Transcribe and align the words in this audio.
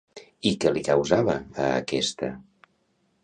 I 0.51 0.51
què 0.63 0.71
li 0.77 0.81
causava 0.87 1.35
a 1.65 1.67
aquesta? 1.83 2.31